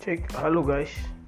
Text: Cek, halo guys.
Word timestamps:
Cek, 0.00 0.32
halo 0.32 0.62
guys. 0.64 1.19